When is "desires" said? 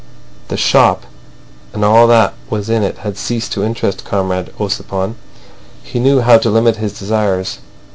6.97-7.59